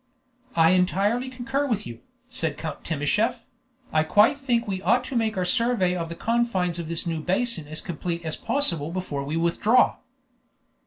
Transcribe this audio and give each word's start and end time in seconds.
"I 0.55 0.71
entirely 0.71 1.29
concur 1.29 1.67
with 1.67 1.85
you," 1.85 1.99
said 2.27 2.57
Count 2.57 2.83
Timascheff. 2.83 3.45
"I 3.93 4.01
quite 4.03 4.35
think 4.35 4.67
we 4.67 4.81
ought 4.81 5.03
to 5.03 5.15
make 5.15 5.37
our 5.37 5.45
survey 5.45 5.95
of 5.95 6.09
the 6.09 6.15
confines 6.15 6.79
of 6.79 6.87
this 6.87 7.05
new 7.05 7.21
basin 7.21 7.67
as 7.67 7.81
complete 7.81 8.25
as 8.25 8.35
possible 8.35 8.89
before 8.89 9.23
we 9.23 9.37
withdraw." 9.37 9.97